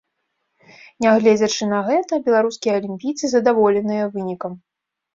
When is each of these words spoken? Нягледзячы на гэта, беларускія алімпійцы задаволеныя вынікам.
Нягледзячы 1.07 1.63
на 1.75 1.83
гэта, 1.91 2.13
беларускія 2.31 2.73
алімпійцы 2.81 3.25
задаволеныя 3.37 4.13
вынікам. 4.19 4.53